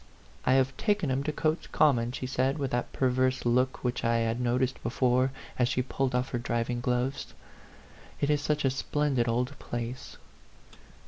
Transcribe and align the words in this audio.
"I 0.47 0.53
have 0.53 0.75
taken 0.77 1.11
him 1.11 1.21
to 1.25 1.31
Cotes 1.31 1.67
Common," 1.67 2.11
she 2.11 2.25
said, 2.25 2.57
with 2.57 2.71
that 2.71 2.91
perverse 2.91 3.45
look 3.45 3.83
which 3.83 4.03
I 4.03 4.15
had 4.15 4.41
noticed 4.41 4.81
before, 4.81 5.31
as 5.59 5.69
she 5.69 5.83
pulled 5.83 6.15
off 6.15 6.29
her 6.29 6.39
driving 6.39 6.81
gloves. 6.81 7.35
"It 8.19 8.31
is 8.31 8.41
such 8.41 8.65
a 8.65 8.71
splendid 8.71 9.27
old 9.29 9.51
place." 9.59 10.17